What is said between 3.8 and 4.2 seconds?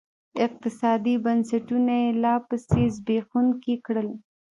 کړل.